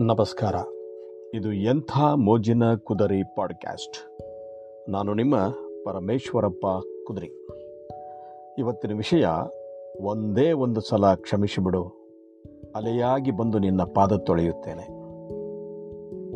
ನಮಸ್ಕಾರ. 0.00 0.54
ಇದು 1.34 1.52
ಎಂಥ 1.52 1.98
ಮೋಜಿನ 2.16 2.74
ಕುದರಿ 2.74 3.22
ಪಾಡ್ಕ್ಯಾಸ್ಟ್? 3.22 4.20
ನಾನು 4.90 5.14
ನಿಮ್ಮ 5.14 5.36
ಪರಮೇಶ್ವರಪ್ಪ 5.84 6.66
ಕುದುರಿ. 7.06 7.46
ಇವತ್ತಿನ 8.58 8.96
ವಿಷಯ, 8.96 9.26
ಒಂದೇ 10.00 10.52
ಒಂದು 10.52 10.80
ಸಲ 10.80 11.14
ಕ್ಷಮಿಸಿಬಿಡು 11.14 11.82
ಅಲೆಯಾಗಿ 12.76 13.30
ಬಂದು 13.30 13.58
ನಿನ್ನ 13.58 13.82
ಪಾದ 13.82 14.16
ತೊಳೆಯುತ್ತೇನೆ. 14.16 14.88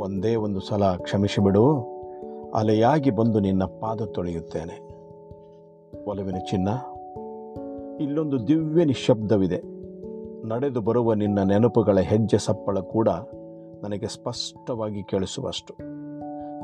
ಒಂದೇ 0.00 0.35
ಒಂದು 0.35 0.61
ಸಲ 0.61 0.96
ಕ್ಷಮಿಸಿಬಿಡು 0.96 1.81
ಅಲೆಯಾಗಿ 2.54 3.11
ಬಂದು 3.11 3.40
ನಿನ್ನ 3.40 3.64
ಪಾದ 3.64 4.03
ತೊಳೆಯುತ್ತೇನೆ. 4.03 4.81
ಒಲವಿನ 6.04 6.36
ಚಿನ್ನ, 6.50 6.68
ಇಲ್ಲೊಂದು 8.00 8.49
ದಿವ್ಯ 8.49 8.85
ನಿಶಬ್ದವಿದೆ 8.85 9.72
ನಡೆದು 10.49 10.81
ಬರುವ 10.81 11.14
ನಿನ್ನ 11.14 11.43
ನೆನಪುಗಳ 11.43 11.99
ಹೆಜ್ಜೆ 11.99 12.39
ಸಪ್ಪಳ 12.39 12.79
ಕೂಡ 12.79 13.08
ನನಗೆ 13.82 14.07
ಸ್ಪಷ್ಟವಾಗಿ 14.07 15.03
ಕೇಳಿಸುವಷ್ಟು. 15.03 15.72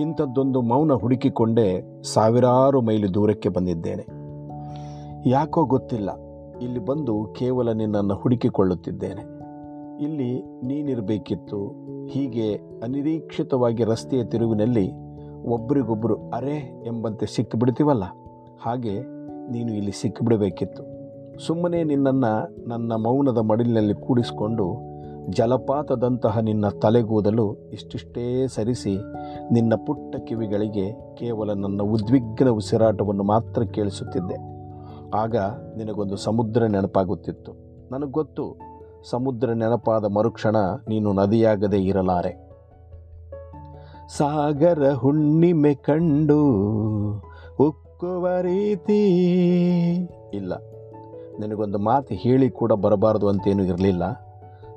ಇಂಥದ್ದೊಂದು 0.00 0.60
ಮೌನ 0.62 0.92
ಹುಡುಕಿಕೊಂಡೇ 0.92 1.68
ಸಾವಿರಾರು 2.04 2.80
ಮೈಲು 2.80 3.08
ದೂರಕ್ಕೆ 3.14 3.48
ಬಂದಿದ್ದೇನೆ. 3.48 4.04
ಯಾಕೋ 5.30 5.60
ಗೊತ್ತಿಲ್ಲ, 5.64 6.10
ಇಲ್ಲಿ 6.62 6.80
ಬಂದು 6.84 7.14
ಕೇವಲ 7.38 7.72
ನಿನ್ನನ್ನು 7.72 8.14
ಹುಡುಕಿಕೊಳ್ಳುತ್ತಿದ್ದೇನೆ. 8.14 9.24
ಇಲ್ಲಿ 10.00 10.30
ನೀನಿರಬೇಕಿತ್ತು, 10.66 11.60
ಹೀಗೆ 12.06 12.46
ಅನಿರೀಕ್ಷಿತವಾಗಿ 12.82 13.84
ರಸ್ತೆಯ 13.84 14.24
ತಿರುವಿನಲ್ಲಿ 14.24 14.86
ಒಬ್ಬರಿಗೊಬ್ಬರು 15.54 16.16
ಅರೆ 16.30 16.58
ಎಂಬಂತೆ 16.86 17.26
ಸಿಕ್ಕಿಬಿಡ್ತೀವಲ್ಲ, 17.26 18.04
ಹಾಗೆ 18.62 18.94
ನೀನು 19.52 19.70
ಇಲ್ಲಿ 19.72 19.92
ಸಿಕ್ಕಿಬಿಡಬೇಕಿತ್ತು. 19.92 20.82
ಸುಮ್ಮನೆ 21.46 21.80
ನಿನ್ನನ್ನು 21.84 22.32
ನನ್ನ 22.68 22.92
ಮೌನದ 22.92 23.40
ಮಡಿಲಿನಲ್ಲಿ 23.50 23.94
ಕೂಡಿಸಿಕೊಂಡು 23.94 24.66
ಜಲಪಾತದಂತಹ 25.28 26.38
ನಿನ್ನ 26.38 26.68
ತಲೆಗೂದಲು 26.68 27.56
ಇಷ್ಟಿಷ್ಟೇ 27.72 28.46
ಸರಿಸಿ 28.48 28.98
ನಿನ್ನ 29.52 29.74
ಪುಟ್ಟ 29.86 30.16
ಕಿವಿಗಳಿಗೆ 30.16 31.14
ಕೇವಲ 31.14 31.52
ನನ್ನ 31.52 31.82
ಉದ್ವಿಗ್ನ 31.82 32.48
ಉಸಿರಾಟವನ್ನು 32.48 33.22
ಮಾತ್ರ 33.22 33.62
ಕೇಳಿಸುತ್ತಿದ್ದೆ. 33.62 34.58
ಆಗ 35.14 35.36
ನಿನಗೊಂದು 35.76 36.16
ಸಮುದ್ರ 36.16 36.64
ನೆನಪಾಗುತ್ತಿತ್ತು. 36.64 37.52
ನನಗೆ 37.92 38.10
ಗೊತ್ತು, 38.10 38.58
ಸಮುದ್ರ 39.10 39.52
ನೆನಪಾದ 39.52 40.04
ಮರುಕ್ಷಣ 40.04 40.56
ನೀನು 40.88 41.12
ನದಿಯಾಗದೇ 41.12 41.78
ಇರಲಾರೆ. 41.78 42.48
ಸಾಗರ 44.08 44.92
ಹುಣ್ಣಿಮೆ 44.92 45.74
ಕಂಡು 45.74 46.46
ಉಕ್ಕುವ 47.60 48.28
ರೀತಿ 48.40 49.08
ಇಲ್ಲ. 50.34 50.52
ನಿನಗೊಂದು 51.40 51.78
ಮಾತು 51.78 52.14
ಹೇಳಿ 52.14 52.50
ಕೂಡ 52.50 52.72
ಬರಬಾರದು 52.72 53.28
ಅಂತೇನೂ 53.28 53.62
ಇರಲಿಲ್ಲ. 53.62 54.27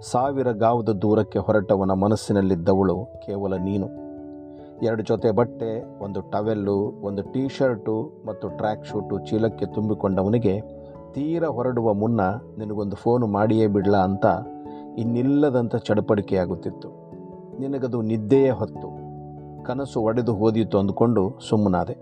ಸಾವಿರ 0.02 0.52
ಗಾವದ 0.52 0.90
ದೂರಕ್ಕೆ 0.90 1.40
ಹೊರಟವನ 1.40 1.92
ಮನಸ್ಸಿನಲ್ಲಿದ್ದವಳು 1.92 3.06
ಕೇವಲ 3.26 3.56
ನೀನು. 3.56 3.88
ಎರಡು 4.84 5.04
ಜೊತೆ 5.04 5.32
ಬಟ್ಟೆ, 5.32 6.04
ಒಂದು 6.04 6.22
ಟವೆಲ್ಲು, 6.22 6.78
ಒಂದು 7.02 7.22
ಟೀ 7.22 7.48
ಶರ್ಟು 7.48 8.12
ಮತ್ತು 8.26 8.50
ಟ್ರ್ಯಾಕ್ 8.50 8.86
ಶೂಟು 8.86 9.20
ಚೀಲಕ್ಕೆ 9.20 9.66
ತುಂಬಿಕೊಂಡವನಿಗೆ 9.66 10.62
ತೀರ 11.12 11.46
ಹೊರಡುವ 11.46 11.94
ಮುನ್ನ 11.94 12.22
ನಿನಗೊಂದು 12.58 12.96
ಫೋನು 12.96 13.28
ಮಾಡಿಯೇ 13.28 13.68
ಬಿಡಲ 13.68 13.98
ಅಂತ 13.98 14.26
ಇನ್ನಿಲ್ಲದಂಥ 14.98 15.76
ಚಡಪಡಿಕೆಯಾಗುತ್ತಿತ್ತು. 15.76 16.90
ನಿನಗದು 17.60 18.02
ನಿದ್ದೆಯೇ 18.02 18.50
ಹೊತ್ತು. 18.50 19.02
ಕನಸು 19.64 20.02
ಒಡೆದು 20.02 20.34
ಹೋದಿತ್ತು 20.34 20.80
ಅಂದುಕೊಂಡು 20.80 21.40
ಸುಮ್ಮನಾದೆ. 21.50 21.98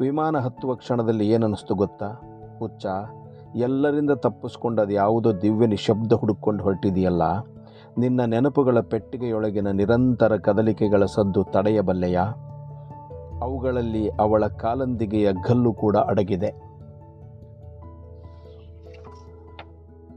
ವಿಮಾನ 0.00 0.38
ಹತ್ತುವ 0.38 0.74
ಕ್ಷಣದಲ್ಲಿ 0.74 1.28
ಏನನ್ನಿಸ್ತು 1.28 1.74
ಗೊತ್ತಾ? 1.74 2.06
ಹುಚ್ಚ 2.58 2.86
ಎಲ್ಲರಿಂದ 3.56 4.10
ತಪ್ಪಿಸ್ಕೊಂಡು 4.10 4.82
ಅದು 4.82 4.92
ಯಾವುದೋ 4.92 5.32
ದಿವ್ಯ 5.32 5.66
ನಿಶಬ್ದ 5.66 6.12
ಹುಡುಕೊಂಡು 6.12 6.64
ಹೊರಟಿದೆಯಲ್ಲ? 6.64 7.22
ನಿನ್ನ 7.98 8.20
ನೆನಪುಗಳ 8.20 8.80
ಪೆಟ್ಟಿಗೆಯೊಳಗಿನ 8.80 9.68
ನಿರಂತರ 9.70 10.36
ಕದಲಿಕೆಗಳ 10.36 11.04
ಸದ್ದು 11.04 11.44
ತಡೆಯಬಲ್ಲೆಯ? 11.44 12.20
ಅವುಗಳಲ್ಲಿ 13.42 14.08
ಅವಳ 14.08 14.46
ಕಾಲಂದಿಗೆಯ 14.46 15.32
ಗಲ್ಲು 15.32 15.72
ಕೂಡ 15.72 15.96
ಅಡಗಿದೆ. 15.96 16.48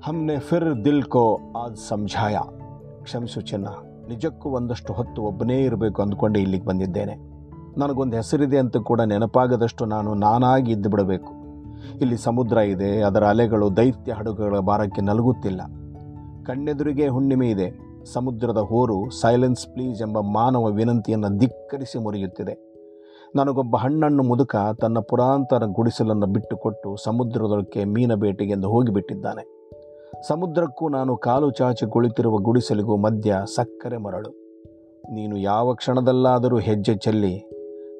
ಹಮ್ನೆ 0.03 0.39
ಫಿರ್ 0.39 0.85
ದಿಲ್ 0.85 1.03
ಕೋ 1.03 1.39
ಆದ್ 1.57 1.75
ಸಂಜಾಯ 1.75 2.37
ಕ್ಷಮಿಸು 3.03 3.41
ಚಿನ್ನ, 3.41 3.67
ನಿಜಕ್ಕೂ 4.07 4.49
ಒಂದಷ್ಟು 4.49 4.93
ಹೊತ್ತು 4.93 5.21
ಒಬ್ಬನೇ 5.21 5.63
ಇರಬೇಕು 5.63 6.01
ಅಂದ್ಕೊಂಡು 6.01 6.39
ಇಲ್ಲಿಗೆ 6.39 6.65
ಬಂದಿದ್ದೇನೆ. 6.65 7.15
ನನಗೊಂದು 7.79 8.17
ಹೆಸರಿದೆ 8.17 8.57
ಅಂತ 8.57 8.77
ಕೂಡ 8.77 9.01
ನೆನಪಾಗದಷ್ಟು 9.01 9.85
ನಾನು 9.85 10.13
ನಾನಾಗಿ 10.13 10.71
ಇದ್ದು 10.71 10.89
ಬಿಡಬೇಕು 10.89 11.42
ಇಲ್ಲಿ 12.01 12.17
ಸಮುದ್ರ 12.17 12.57
ಇದೆ, 12.57 13.01
ಅದರ 13.01 13.23
ಅಲೆಗಳು 13.23 13.77
ದೈತ್ಯ 13.77 14.11
ಹಡಗುಗಳ 14.11 14.59
ಭಾರಕ್ಕೆ 14.59 15.01
ನಲಗುತ್ತಿಲ್ಲ. 15.01 15.61
ಕಣ್ಣೆದುರಿಗೆ 16.45 17.07
ಹುಣ್ಣಿಮೆ 17.07 17.49
ಇದೆ, 17.49 17.67
ಸಮುದ್ರದ 18.13 18.57
ಹೋರು 18.57 19.09
ಸೈಲೆನ್ಸ್ 19.09 19.67
ಪ್ಲೀಸ್ 19.67 20.01
ಎಂಬ 20.01 20.19
ಮಾನವ 20.19 20.65
ವಿನಂತಿಯನ್ನು 20.71 21.37
ಧಿಕ್ಕರಿಸಿ 21.37 21.99
ಮುರಿಯುತ್ತಿದೆ. 21.99 22.55
ನನಗೊಬ್ಬ 23.35 23.75
ಹಣ್ಣನ್ನು 23.75 24.23
ಮುದುಕ 24.23 24.55
ತನ್ನ 24.81 24.99
ಪುರಾಂತರ 24.99 25.65
ಗುಡಿಸಲನ್ನು 25.65 26.27
ಬಿಟ್ಟುಕೊಟ್ಟು 26.27 26.89
ಸಮುದ್ರದೊಳಕ್ಕೆ 27.03 27.83
ಮೀನ 27.83 28.13
ಬೇಟೆಗೆಂದು 28.13 28.69
ಹೋಗಿಬಿಟ್ಟಿದ್ದಾನೆ. 28.69 29.43
ಸಮುದ್ರಕ್ಕೂ 30.27 30.89
ನಾನು 30.89 31.17
ಕಾಲು 31.17 31.51
ಚಾಚಿ 31.51 31.85
ಕುಳಿತಿರುವ 31.85 32.37
ಗುಡಿಸಲಿಗೂ 32.37 32.97
ಮಧ್ಯ 32.97 33.39
ಸಕ್ಕರೆ 33.55 33.97
ಮರಳು. 33.97 34.31
ನೀನು 35.13 35.37
ಯಾವ 35.37 35.73
ಕ್ಷಣದಲ್ಲಾದರೂ 35.73 36.57
ಹೆಜ್ಜೆ 36.57 36.95
ಚೆಲ್ಲಿ, 36.95 37.33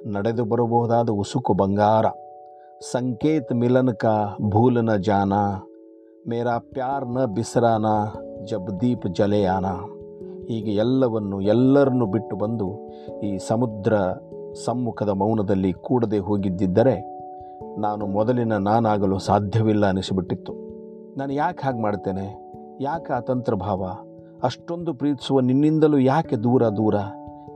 ನಡೆದು 0.08 0.46
ಬರಬಹುದಾದ 0.46 1.10
ಉಸುಕು 1.10 1.54
ಬಂಗಾರ. 1.54 2.06
ಸಂಕೇತ್ 2.82 3.54
का 3.94 4.36
भूल 4.42 4.82
ನ 4.82 4.90
मेरा 4.90 5.60
ಮೇರಾ 6.28 6.58
ಪ್ಯಾರ್ನ 6.58 7.26
ಬಿಸರಾನ 7.26 7.86
ಜಬ್ 8.46 8.82
ದೀಪ್ 8.82 9.08
ಜಲೆಯಾನ 9.08 9.66
ಹೀಗೆ 10.48 10.72
ಎಲ್ಲವನ್ನು 10.72 11.42
ಎಲ್ಲರನ್ನು 11.42 12.06
ಬಿಟ್ಟು 12.06 12.36
ಬಂದು 12.36 12.90
ಈ 13.24 13.38
ಸಮುದ್ರ 13.38 13.94
ಸಮ್ಮುಖದ 14.66 15.10
ಮೌನದಲ್ಲಿ 15.10 15.74
ಕೂಡದೆ 15.74 16.18
ಹೋಗಿದ್ದಿದ್ದರೆ 16.18 16.96
ನಾನು 17.78 18.08
ಮೊದಲಿನ 18.08 18.58
ನಾನಾಗಲು 18.58 19.20
ಸಾಧ್ಯವಿಲ್ಲ 19.20 19.86
ಅನಿಸಿಬಿಟ್ಟಿತ್ತು. 19.90 20.54
ನಾನು 21.18 21.34
ಯಾಕೆ 21.34 21.66
ಹಾಗೆ 21.66 21.82
ಮಾಡ್ತೇನೆ? 21.82 22.52
ಯಾಕೆ 22.82 23.14
ಅತಂತ್ರ 23.14 23.56
ಭಾವ 23.56 23.96
ಅಷ್ಟೊಂದು 24.44 24.94
ಪ್ರೀತಿಸುವ 24.94 25.40
ನಿನ್ನಿಂದಲೂ 25.40 25.98
ಯಾಕೆ 25.98 26.36
ದೂರ 26.36 26.68
ದೂರ? 26.68 26.96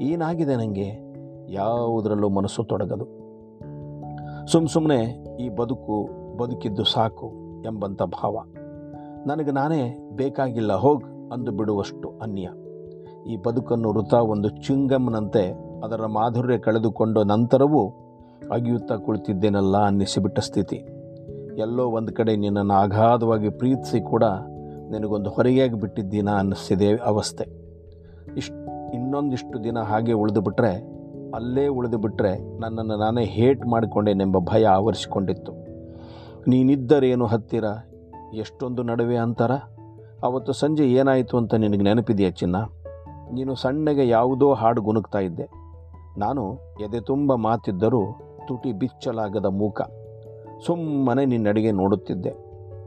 ಏನಾಗಿದೆ 0.01 0.55
ನನಗೆ 0.55 1.13
ಯಾವುದರಲ್ಲೂ 1.49 2.29
ಮನಸ್ಸು 2.29 2.63
ತೊಡಗದು. 2.63 3.16
ಸುಮ್ಮ 4.51 4.67
ಸುಮ್ಮನೆ 4.67 5.23
ಈ 5.39 5.49
ಬದುಕು 5.49 6.09
ಬದುಕಿದ್ದು 6.37 6.83
ಸಾಕು 6.83 7.33
ಎಂಬಂಥ 7.65 8.03
ಭಾವ. 8.03 8.43
ನನಗೆ 9.25 9.51
ನಾನೇ 9.51 10.09
ಬೇಕಾಗಿಲ್ಲ 10.15 10.73
ಹೋಗಿ 10.73 11.33
ಅಂದು 11.33 11.51
ಬಿಡುವಷ್ಟು 11.51 12.19
ಅನ್ಯ. 12.21 12.49
ಈ 13.31 13.37
ಬದುಕನ್ನು 13.37 13.89
ವೃತ 13.89 14.13
ಒಂದು 14.13 14.49
ಚಿಂಗಮ್ನಂತೆ 14.49 15.55
ಅದರ 15.83 16.05
ಮಾಧುರ್ಯ 16.05 16.57
ಕಳೆದುಕೊಂಡ 16.57 17.17
ನಂತರವೂ 17.17 17.93
ಅಗಿಯುತ್ತಾ 18.51 18.95
ಕುಳಿತಿದ್ದೇನಲ್ಲ 18.95 19.77
ಅನ್ನಿಸಿಬಿಟ್ಟ 19.85 20.39
ಸ್ಥಿತಿ. 20.39 20.75
ಎಲ್ಲೋ 21.57 21.85
ಒಂದು 21.85 22.13
ಕಡೆ 22.13 22.35
ನಿನ್ನನ್ನು 22.35 22.73
ಅಗಾಧವಾಗಿ 22.73 23.49
ಪ್ರೀತಿಸಿ 23.49 23.99
ಕೂಡ 23.99 24.23
ನಿನಗೊಂದು 24.89 25.29
ಹೊರಗೆಯಾಗಿ 25.29 25.73
ಬಿಟ್ಟಿದ್ದೀನ 25.73 26.29
ಅನ್ನಿಸಿದೆ 26.29 26.95
ಅವಸ್ಥೆ. 26.95 27.45
ಇಷ್ಟು 28.37 28.91
ಇನ್ನೊಂದಿಷ್ಟು 28.93 29.63
ದಿನ 29.63 29.79
ಹಾಗೆ 29.79 30.13
ಉಳಿದು 30.13 30.41
ಬಿಟ್ಟರೆ 30.41 30.97
ಅಲ್ಲೇ 31.33 31.67
ಉಳಿದು 31.67 31.97
ಬಿಟ್ಟರೆ 31.97 32.59
ನನ್ನನ್ನು 32.59 32.97
ನಾನೇ 32.97 33.25
ಹೇಟ್ 33.25 33.65
ಮಾಡಿಕೊಂಡೇನೆಂಬ 33.65 34.37
ಭಯ 34.37 34.65
ಆವರಿಸಿಕೊಂಡಿತ್ತು. 34.65 35.51
ನೀನಿದ್ದರೇನು 36.47 37.25
ಹತ್ತಿರ? 37.25 37.63
ಎಷ್ಟೊಂದು 38.33 38.83
ನಡುವೆ 38.83 39.17
ಅಂತರ? 39.17 39.51
ಅವತ್ತು 40.23 40.53
ಸಂಜೆ 40.53 40.91
ಏನಾಯಿತು 40.91 41.37
ಅಂತ 41.37 41.53
ನಿನಗೆ 41.53 41.81
ನೆನಪಿದೆಯಾ 41.81 42.29
ಚಿನ್ನ? 42.29 42.55
ನೀನು 43.31 43.55
ಸಣ್ಣಗೆ 43.55 44.07
ಯಾವುದೋ 44.07 44.53
ಹಾಡು 44.53 44.81
ಗುನುಗ್ತಾ 44.81 45.19
ಇದ್ದೆ. 45.19 45.49
ನಾನು 46.17 46.59
ಎದೆ 46.81 46.99
ತುಂಬ 47.01 47.33
ಮಾತಿದ್ದರೂ 47.33 48.01
ತುಟಿ 48.47 48.73
ಬಿಚ್ಚಲಾಗದ 48.73 49.45
ಮೂಕ. 49.45 49.81
ಸುಮ್ಮನೆ 50.65 51.25
ನಿನ್ನಡೆಗೆ 51.25 51.71
ನೋಡುತ್ತಿದ್ದೆ. 51.71 52.29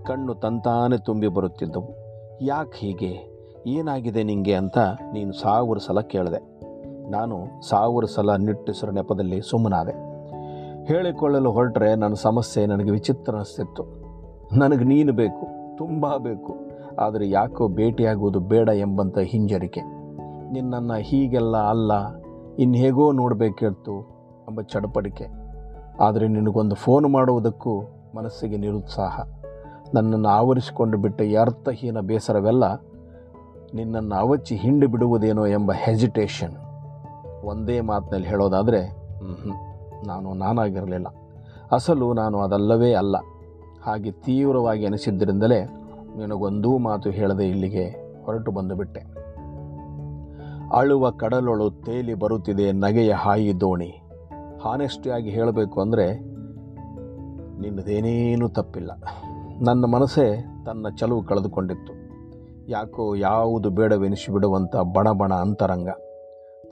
ಕಣ್ಣು 0.05 0.35
ತಂತಾನೆ 0.35 0.99
ತುಂಬಿ 0.99 1.29
ಬರುತ್ತಿದ್ದವು. 1.29 1.95
ಯಾಕೆ 2.43 2.73
ಹೀಗೆ? 2.75 3.31
ಏನಾಗಿದೆ 3.67 4.23
ನಿಂಗೆ 4.23 4.55
ಅಂತ 4.55 4.79
ನೀನು 5.13 5.33
ಸಾವಿರ 5.33 5.79
ಸಲ 5.79 6.01
ಕೇಳಿದೆ. 6.01 6.50
ನಾನು 7.11 7.37
ಸಾವಿರ 7.69 8.05
ಸಲ 8.05 8.37
ನಿಟ್ಟುಸಿರ 8.37 8.91
ನೆಪದಲ್ಲಿ 8.91 9.39
ಸುಮ್ಮನಾದೆ. 9.51 9.95
ಹೇಳಿಕೊಳ್ಳಲು 10.85 11.51
ಹೊರಟ್ರೆ 11.51 11.95
ನನ್ನ 11.95 12.15
ಸಮಸ್ಯೆ 12.15 12.67
ನನಗೆ 12.67 12.91
ವಿಚಿತ್ರ 12.91 13.33
ಅನಿಸ್ತಿತ್ತು. 13.35 13.85
ನನಗೆ 14.59 14.85
ನೀನು 14.85 15.13
ಬೇಕು, 15.13 15.45
ತುಂಬ 15.79 16.17
ಬೇಕು, 16.17 16.53
ಆದರೆ 16.99 17.31
ಯಾಕೋ 17.31 17.69
ಭೇಟಿಯಾಗುವುದು 17.69 18.41
ಬೇಡ 18.41 18.69
ಎಂಬಂಥ 18.69 19.19
ಹಿಂಜರಿಕೆ. 19.19 19.83
ನಿನ್ನನ್ನು 20.53 20.95
ಹೀಗೆಲ್ಲ 20.95 21.57
ಅಲ್ಲ 21.57 21.93
ಇನ್ನು 22.59 22.79
ಹೇಗೋ 22.79 23.13
ನೋಡಬೇಕಿತ್ತು 23.13 23.97
ಎಂಬ 24.49 24.61
ಚಡಪಡಿಕೆ. 24.61 25.27
ಆದರೆ 26.01 26.29
ನಿನಗೊಂದು 26.29 26.75
ಫೋನ್ 26.75 27.07
ಮಾಡುವುದಕ್ಕೂ 27.13 27.75
ಮನಸ್ಸಿಗೆ 28.17 28.57
ನಿರುತ್ಸಾಹ. 28.57 29.21
ನನ್ನನ್ನು 29.95 30.29
ಆವರಿಸಿಕೊಂಡು 30.29 30.97
ಬಿಟ್ಟ 30.99 31.21
ಈ 31.23 31.35
ಅರ್ಥಹೀನ 31.35 31.99
ಬೇಸರವೆಲ್ಲ 32.01 32.65
ನಿನ್ನನ್ನು 33.75 34.15
ಅವಚ್ಚಿ 34.15 34.55
ಹಿಂಡಿ 34.57 34.87
ಬಿಡುವುದೇನೋ 34.87 35.47
ಎಂಬ 35.47 35.73
ಹೆಜಿಟೇಷನ್ 35.73 36.57
ಒಂದೇ 37.45 37.81
ಮಾತಿನಲ್ಲಿ 37.81 38.29
ಹೇಳೋದಾದರೆ 38.29 38.93
ನಾನು 40.07 40.35
ನಾನಾಗಿರಲಿಲ್ಲ. 40.35 41.07
ಅಸಲು 41.73 42.13
ನಾನು 42.13 42.41
ಅದಲ್ಲವೇ 42.41 42.95
ಅಲ್ಲ. 42.95 43.17
ಹಾಗೆ 43.83 44.11
ತೀವ್ರವಾಗಿ 44.11 44.87
ಅನಿಸಿದ್ದರಿಂದಲೇ 44.87 45.65
ನಿನಗೊಂದೂ 46.17 46.79
ಮಾತು 46.79 47.11
ಹೇಳದೆ 47.11 47.49
ಇಲ್ಲಿಗೆ 47.49 47.85
ಹೊರಟು 48.25 48.51
ಬಂದು 48.51 48.77
ಬಿಟ್ಟೆ. 48.77 49.01
ಅಳುವ 50.77 51.11
ಕಡಲೊಳು 51.11 51.71
ತೇಲಿ 51.71 52.15
ಬರುತ್ತಿದೆ 52.15 52.73
ನಗೆಯ 52.73 53.13
ಹಾಯಿ 53.13 53.61
ದೋಣಿ. 53.61 54.03
ಹಾನೆಸ್ಟಿಯಾಗಿ 54.65 55.31
ಹೇಳಬೇಕು 55.31 55.81
ಅಂದರೆ 55.81 56.21
ನಿನ್ನದೇನೇನೂ 57.61 58.49
ತಪ್ಪಿಲ್ಲ. 58.49 58.91
ನನ್ನ 59.63 59.85
ಮನಸ್ಸೇ 59.85 60.45
ತನ್ನ 60.67 60.87
ಚಲುವು 60.99 61.23
ಕಳೆದುಕೊಂಡಿತ್ತು. 61.23 61.93
ಯಾಕೋ 62.69 63.15
ಯಾವುದು 63.15 63.71
ಬೇಡವೆನಿಸಿಬಿಡುವಂಥ 63.71 64.77
ಬಣಬಣ 64.77 65.35
ಅಂತರಂಗ. 65.35 65.89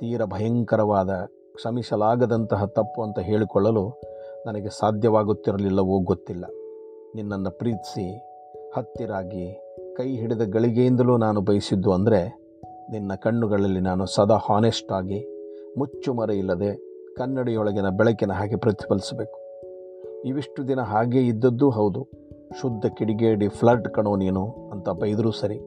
ತೀರ 0.01 0.25
ಭಯಂಕರವಾದ 0.25 1.11
ಕ್ಷಮಿಸಲಾಗದಂತಹ 1.55 2.65
ತಪ್ಪು 2.65 3.03
ಅಂತ 3.03 3.19
ಹೇಳಿಕೊಳ್ಳಲು 3.19 4.01
ನನಗೆ 4.47 4.69
ಸಾಧ್ಯವಾಗುತ್ತಿರಲಿಲ್ಲವೋ 4.69 5.99
ಗೊತ್ತಿಲ್ಲ. 5.99 6.45
ನಿನ್ನನ್ನು 7.15 7.51
ಪ್ರೀತಿಸಿ, 7.51 8.17
ಹತ್ತಿರಾಗಿ 8.77 9.61
ಕೈ 9.97 10.17
ಹಿಡಿದ 10.17 10.41
ಗಳಿಗೆಯಿಂದಲೂ 10.41 11.17
ನಾನು 11.17 11.41
ಬಯಸಿದ್ದು 11.41 11.93
ಅಂದರೆ, 11.93 12.21
ನಿನ್ನ 12.91 13.15
ಕಣ್ಣುಗಳಲ್ಲಿ 13.15 13.81
ನಾನು 13.81 14.07
ಸದಾ 14.07 14.37
ಹಾನೆಸ್ಟ್ 14.37 14.93
ಆಗಿ, 14.93 15.21
ಮುಚ್ಚುಮರೆಯಿಲ್ಲದೆ 15.79 16.71
ಕನ್ನಡಿಯೊಳಗಿನ 17.17 17.89
ಬೆಳಕಿನ 17.89 18.33
ಹಾಗೆ 18.33 18.57
ಪ್ರತಿಫಲಿಸಬೇಕು. 18.57 19.39
ಇವಿಷ್ಟು 20.25 20.69
ದಿನ 20.69 20.81
ಹಾಗೇ 20.81 21.21
ಇದ್ದದ್ದೂ 21.21 21.71
ಹೌದು. 21.71 22.09
ಶುದ್ಧ 22.61 22.87
ಕಿಡಿಗೇಡಿ 22.87 23.49
ಫ್ಲಡ್ 23.49 23.89
ಕಣೋ 23.89 24.17
ನೀನು 24.17 24.71
ಅಂತ 24.71 24.89
ಬೈದರೂ 24.89 25.31
ಸರಿ. 25.31 25.61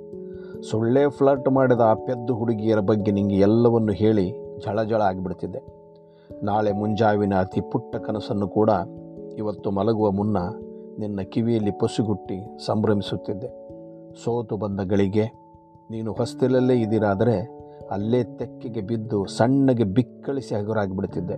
ಸುಳ್ಳೇ 0.69 1.09
ಫ್ಲರ್ಟ್ 1.09 1.49
ಮಾಡಿದ 1.49 1.79
ಆ 1.79 1.93
ಪೆದ್ದು 1.93 2.35
ಹುಡುಗಿಯರ 2.35 2.79
ಬಗ್ಗೆ 2.79 3.11
ನಿಮಗೆ 3.11 3.37
ಎಲ್ಲವನ್ನು 3.39 3.91
ಹೇಳಿ 3.91 4.31
ಝಳಝಳ 4.65 5.01
ಆಗಿಬಿಡ್ತಿದ್ದೆ. 5.01 5.61
ನಾಳೆ 6.43 6.71
ಮುಂಜಾವಿನ 6.71 7.33
ಅತಿ 7.39 7.61
ಪುಟ್ಟ 7.61 7.95
ಕನಸನ್ನು 7.95 8.47
ಕೂಡ 8.47 8.69
ಇವತ್ತು 9.37 9.71
ಮಲಗುವ 9.71 10.11
ಮುನ್ನ 10.11 10.37
ನಿನ್ನ 10.99 11.21
ಕಿವಿಯಲ್ಲಿ 11.21 11.71
ಪಸುಗುಟ್ಟಿ 11.71 12.65
ಸಂಭ್ರಮಿಸುತ್ತಿದ್ದೆ. 12.65 13.49
ಸೋತು 14.23 14.57
ಬಂದ 14.57 14.79
ಗಳಿಗೆ 14.79 15.25
ನೀನು 15.91 16.13
ಹೊಸ್ತಿಲಲ್ಲೇ 16.13 16.75
ಇದ್ದೀರಾದರೆ 16.75 17.61
ಅಲ್ಲೇ 17.91 18.23
ತೆಕ್ಕೆಗೆ 18.23 18.81
ಬಿದ್ದು 18.81 19.25
ಸಣ್ಣಗೆ 19.25 19.83
ಬಿಕ್ಕಳಿಸಿ 19.83 20.55
ಹಗುರಾಗಿಬಿಡ್ತಿದ್ದೆ. 20.55 21.37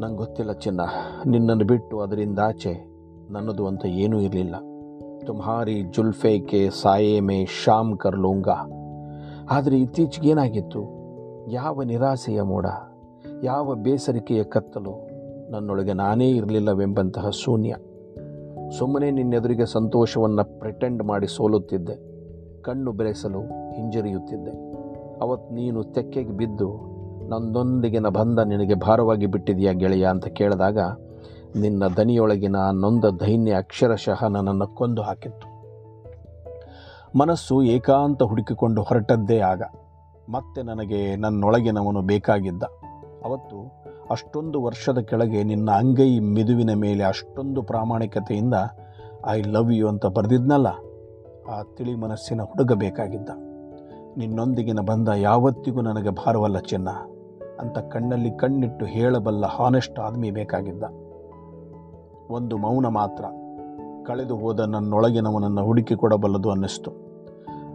ನಂಗೆ 0.00 0.16
ಗೊತ್ತಿಲ್ಲ 0.16 0.52
ಚಿನ್ನ, 0.52 0.80
ನಿನ್ನನ್ನು 1.26 1.64
ಬಿಟ್ಟು 1.64 2.00
ಅದರಿಂದ 2.00 2.38
ಆಚೆ 2.38 2.72
ನನ್ನದು 3.30 3.66
ಅಂತ 3.66 3.86
ಏನೂ 3.86 4.20
ಇರಲಿಲ್ಲ. 4.20 4.54
ತುಮ್ಹಾರಿ 5.26 5.82
ಜುಲ್ಫೆ 5.82 6.38
ಕೆ 6.38 6.70
ಸಾಯೆ 6.70 7.20
ಮೇ 7.20 7.46
ಶಾಮ್ 7.64 7.98
ಕರ್ 7.98 8.18
ಲೂಂಗಾ 8.18 8.70
ಆದರೆ 9.50 9.80
ಇತ್ತೀಚೆಗೇನಾಗಿತ್ತು 9.80 10.82
ಯಾವ 11.50 11.82
ನಿರಾಸೆಯ 11.82 12.42
ಮೋಡ 12.42 12.66
ಯಾವ 13.42 13.74
ಬೇಸರಿಕೆಯ 13.74 14.44
ಕತ್ತಲು 14.44 15.08
ನನ್ನೊಳಗೆ 15.50 15.92
ನಾನೇ 15.92 16.30
ಇರಲಿಲ್ಲವೆಂಬಂತಹ 16.30 17.30
ಶೂನ್ಯ 17.30 17.76
ಸುಮ್ಮನೆ 18.78 19.10
ನಿನ್ನೆದುರಿಗೆ 19.10 19.66
ಸಂತೋಷವನ್ನು 19.66 20.60
ಪ್ರಿಟೆಂಡ್ 20.60 21.02
ಮಾಡಿ 21.02 21.26
ಸೋಲುತ್ತಿದ್ದೆ 21.26 22.16
ಕಣ್ಣು 22.62 22.92
ಬೆರೆಸಲು 22.92 23.72
ಹಿಂಜರಿಯುತ್ತಿದ್ದೆ। 23.72 24.50
ಅವತ್ತು 25.20 25.54
ನೀನು 25.54 25.84
ತೆಕ್ಕೆಗೆ 25.84 26.30
ಬಿದ್ದು 26.30 26.68
ನನ್ನೊಂದಿಗಿನ 27.28 28.08
ಬಂಧ 28.08 28.38
ನಿನಗೆ 28.38 28.74
ಭಾರವಾಗಿ 28.74 29.26
ಬಿಟ್ಟಿದೆಯಾ 29.26 29.72
ಗೆಳೆಯ 29.72 30.04
ಅಂತ 30.04 30.26
ಕೇಳಿದಾಗ 30.26 30.78
ನಿನ್ನ 31.54 31.82
ದನಿಯೊಳಗಿನ 31.96 32.56
ನೊಂದ 32.72 33.04
ದೈನ್ಯ 33.04 33.52
ಅಕ್ಷರಶಃ 33.54 34.20
ನನ್ನನ್ನು 34.28 34.66
ಕೊಂದು 34.66 35.02
ಹಾಕಿತ್ತು. 35.02 35.46
ಮನಸ್ಸು 37.18 37.62
ಏಕಾಂತ 37.62 38.22
ಹುಡುಕಿಕೊಂಡು 38.22 38.82
ಹೊರಟದ್ದೇ 38.82 39.38
ಆಗ 39.40 39.62
ಮತ್ತೆ 40.30 40.62
ನನಗೆ 40.62 41.16
ನನ್ನೊಳಗಿನವನು 41.16 42.02
ಬೇಕಾಗಿದ್ದ. 42.02 42.62
ಅವತ್ತು 43.24 43.58
ಅಷ್ಟೊಂದು 44.10 44.58
ವರ್ಷದ 44.62 44.98
ಕೆಳಗೆ 44.98 45.40
ನಿನ್ನ 45.42 45.70
ಅಂಗೈ 45.70 46.18
ಮಿದುವಿನ 46.18 46.72
ಮೇಲೆ 46.74 47.04
ಅಷ್ಟೊಂದು 47.04 47.62
ಪ್ರಾಮಾಣಿಕತೆಯಿಂದ 47.62 48.54
ಐ 49.26 49.42
ಲವ್ 49.42 49.72
ಯು 49.72 49.88
ಅಂತ 49.88 50.06
ಬರೆದಿದ್ನಲ್ಲ, 50.06 50.68
ಆ 51.50 51.56
ತಿಳಿ 51.62 51.94
ಮನಸ್ಸಿನ 51.94 52.40
ಹುಡುಗ 52.42 52.72
ಬೇಕಾಗಿದ್ದ. 52.72 53.30
ನಿನ್ನೊಂದಿಗಿನ 54.16 54.80
ಬಂದ 54.80 55.08
ಯಾವತ್ತಿಗೂ 55.08 55.80
ನನಗೆ 55.80 56.10
ಭಾರವಲ್ಲ 56.10 56.58
ಚಿನ್ನ 56.58 56.88
ಅಂತ 57.60 57.78
ಕಣ್ಣಲ್ಲಿ 57.78 58.30
ಕಣ್ಣಿಟ್ಟು 58.30 58.84
ಹೇಳಬಲ್ಲ 58.86 59.46
ಹಾನೆಸ್ಟ್ 59.46 59.98
ಆದ್ಮಿ 59.98 60.30
ಬೇಕಾಗಿದ್ದ. 60.30 60.84
ಒಂದು 62.30 62.56
ಮೌನ 62.56 62.86
ಮಾತ್ರ. 62.86 63.24
ಕಳೆದು 64.06 64.36
ಹೋದ 64.36 64.60
ನನ್ನೊಳಗಿನವನನ್ನು 64.60 65.64
ಹುಡುಕಿಕೊಡಬಲ್ಲದು 65.64 66.50
ಅನ್ನಿಸ್ತು. 66.50 66.90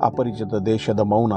ಅಪರಿಚಿತ 0.02 0.54
ದೇಶದ 0.54 1.00
ಮೌನ 1.00 1.34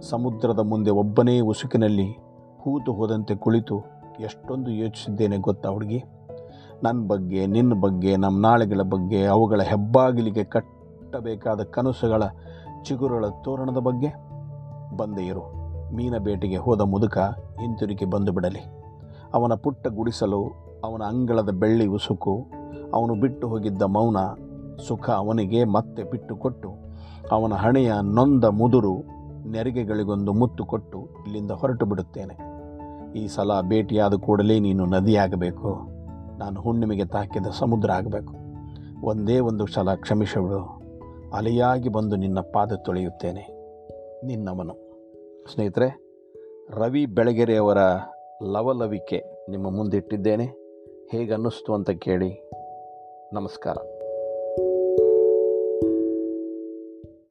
ಸಮುದ್ರದ 0.00 0.58
ಮುಂದೆ 0.58 0.90
ಒಬ್ಬನೇ 0.90 1.40
ಉಸುಕಿನಲ್ಲಿ 1.40 2.12
ಹೂತು 2.60 2.92
ಹೋದಂತೆ 2.92 3.36
ಕುಳಿತು 3.36 3.82
ಎಷ್ಟೊಂದು 4.20 4.70
ಯೋಚಿಸಿದ್ದೇನೆ 4.70 5.36
ಗೊತ್ತಾ 5.36 5.68
ಹುಡುಗಿ? 5.68 6.04
ನನ್ನ 6.82 7.06
ಬಗ್ಗೆ 7.06 7.46
ನಿನ್ನ 7.46 7.80
ಬಗ್ಗೆ 7.80 8.16
ನಮ್ಮ 8.16 8.42
ನಾಳೆಗಳ 8.42 8.80
ಬಗ್ಗೆ, 8.82 9.26
ಅವುಗಳ 9.26 9.62
ಹೆಬ್ಬಾಗಿಲಿಗೆ 9.62 10.44
ಕಟ್ಟಬೇಕಾದ 10.44 11.62
ಕನಸುಗಳ 11.62 12.22
ಚಿಗುರುಗಳ 12.82 13.24
ತೋರಣದ 13.44 13.78
ಬಗ್ಗೆ? 13.78 14.08
ಬಂದೇ 14.96 15.22
ಇರು. 15.22 15.64
ಮೀನ 15.94 16.16
ಬೇಟೆಗೆ 16.18 16.56
ಹೋದ 16.56 16.80
ಮುದುಕ 16.80 17.18
ಹಿಂತಿರುಗಿ 17.60 18.04
ಬಂದು 18.04 18.32
ಬಿಡಲಿ. 18.32 18.60
ಅವನ 19.34 19.54
ಪುಟ್ಟ 19.54 19.88
ಗುಡಿಸಲು 19.88 20.63
ಅವನ 20.84 21.02
ಅಂಗಳದ 21.02 21.50
ಬೆಳ್ಳಿ 21.50 21.86
ಉಸುಕು, 21.86 22.46
ಅವನು 22.94 23.20
ಬಿಟ್ಟು 23.20 23.48
ಹೋಗಿದ್ದ 23.48 23.82
ಮೌನ, 23.82 24.16
ಸುಖ 24.88 25.10
ಅವನಿಗೆ 25.10 25.64
ಮತ್ತೆ 25.64 26.04
ಬಿಟ್ಟು 26.04 26.36
ಕೊಟ್ಟು, 26.36 26.74
ಅವನ 27.32 27.52
ಹಣೆಯ 27.52 27.92
ನೊಂದ 28.02 28.44
ಮುದುರು 28.44 29.02
ನೆರಿಗೆಗಳಿಗೊಂದು 29.48 30.32
ಮುತ್ತು 30.32 30.64
ಕೊಟ್ಟು 30.64 31.08
ಇಲ್ಲಿಂದ 31.24 31.50
ಹೊರಟು 31.50 31.86
ಬಿಡುತ್ತೇನೆ. 31.86 32.54
ಈ 33.18 33.26
ಸಲ 33.26 33.60
ಭೇಟಿಯಾದ 33.60 34.14
ಕೂಡಲೇ 34.14 34.60
ನೀನು 34.60 34.86
ನದಿಯಾಗಬೇಕು. 34.86 35.88
ನಾನು 36.38 36.60
ಹುಣ್ಣಿಮೆಗೆ 36.60 37.04
ತಾಕಿದ 37.04 37.46
ಸಮುದ್ರ 37.46 37.92
ಆಗಬೇಕು. 37.92 38.34
ಒಂದೇ 39.06 39.38
ಒಂದು 39.38 39.66
ಸಲ 39.66 39.94
ಕ್ಷಮಿಸಿಬಿಡು. 39.94 40.82
ಅಲೆಯಾಗಿ 41.34 41.88
ಬಂದು 41.88 42.16
ನಿನ್ನ 42.16 42.40
ಪಾದ 42.40 42.72
ತೊಳೆಯುತ್ತೇನೆ. 42.72 43.42
ನಿನ್ನವನು. 44.26 44.72
ಸ್ನೇಹಿತರೆ, 45.52 46.00
ರವಿ 46.70 47.06
ಬೆಳಗೆರೆಯವರ 47.06 47.78
ಲವಲವಿಕೆ 48.42 49.46
ನಿಮ್ಮ 49.50 49.76
ಮುಂದಿಟ್ಟಿದ್ದೇನೆ. 49.76 50.63
ಹೇಗೆ 51.12 51.32
ಅನ್ನಿಸ್ತು 51.32 51.74
ಅಂತ 51.74 51.90
ಕೇಳಿ 51.90 52.50
ನಮಸ್ಕಾರ. 53.32 53.76